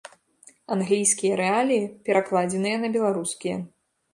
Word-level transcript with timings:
Англійскія 0.75 1.33
рэаліі 1.41 1.91
перакладзеныя 2.07 2.77
на 2.87 2.93
беларускія. 2.97 3.55